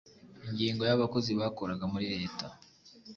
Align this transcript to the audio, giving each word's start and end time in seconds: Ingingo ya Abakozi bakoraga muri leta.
Ingingo 0.47 0.81
ya 0.85 0.93
Abakozi 0.97 1.31
bakoraga 1.39 1.85
muri 1.93 2.05
leta. 2.15 2.45